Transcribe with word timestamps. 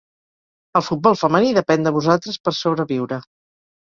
El 0.79 0.83
futbol 0.85 1.17
femení 1.19 1.51
depèn 1.57 1.85
de 1.87 1.91
vosaltres 1.97 2.39
per 2.47 2.55
sobreviure. 2.61 3.21